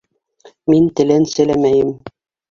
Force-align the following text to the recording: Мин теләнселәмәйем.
Мин 0.73 0.87
теләнселәмәйем. 0.99 1.93